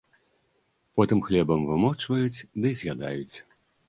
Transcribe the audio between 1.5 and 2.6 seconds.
вымочваюць